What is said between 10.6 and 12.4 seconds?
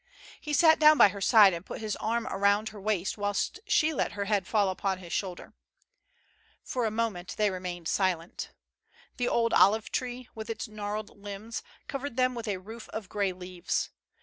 gnarled limbs, covered them